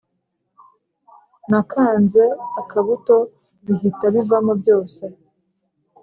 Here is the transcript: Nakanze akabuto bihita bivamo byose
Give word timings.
Nakanze 1.49 2.23
akabuto 2.61 3.17
bihita 3.65 4.05
bivamo 4.15 4.51
byose 4.61 5.03